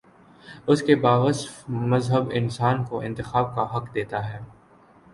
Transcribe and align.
اس 0.67 0.81
کے 0.81 0.95
باوصف 0.95 1.69
مذہب 1.69 2.29
انسان 2.33 2.83
کو 2.83 3.01
انتخاب 3.01 3.55
کا 3.55 3.75
حق 3.75 3.93
دیتا 3.95 4.29
ہے۔ 4.33 4.39